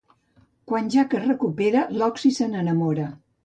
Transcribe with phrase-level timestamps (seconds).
[0.71, 3.11] Quan Jack es recupera, Loxi se n'enamora.